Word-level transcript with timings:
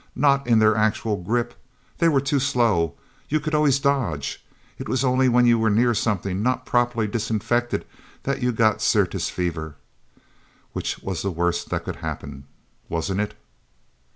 Not 0.15 0.47
in 0.47 0.57
their 0.57 0.75
actual 0.75 1.15
grip! 1.17 1.53
They 1.99 2.09
were 2.09 2.21
too 2.21 2.39
slow 2.39 2.95
you 3.29 3.39
could 3.39 3.53
always 3.53 3.77
dodge! 3.77 4.43
It 4.79 4.89
was 4.89 5.03
only 5.03 5.29
when 5.29 5.45
you 5.45 5.59
were 5.59 5.69
near 5.69 5.93
something 5.93 6.41
not 6.41 6.65
properly 6.65 7.05
disinfected 7.05 7.85
that 8.23 8.41
you 8.41 8.51
got 8.51 8.81
Syrtis 8.81 9.29
Fever, 9.29 9.75
which 10.73 10.97
was 11.03 11.21
the 11.21 11.29
worst 11.29 11.69
that 11.69 11.83
could 11.83 11.97
happen 11.97 12.47
wasn't 12.89 13.19
it...? 13.19 13.35